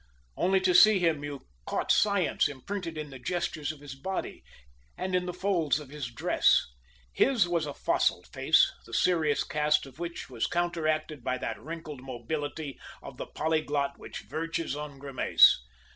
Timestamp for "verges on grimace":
14.21-15.63